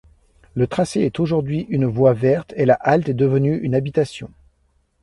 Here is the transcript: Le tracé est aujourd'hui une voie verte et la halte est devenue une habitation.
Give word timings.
Le 0.55 0.65
tracé 0.65 1.01
est 1.01 1.19
aujourd'hui 1.19 1.67
une 1.69 1.85
voie 1.85 2.13
verte 2.13 2.55
et 2.57 2.65
la 2.65 2.73
halte 2.73 3.09
est 3.09 3.13
devenue 3.13 3.59
une 3.59 3.75
habitation. 3.75 4.31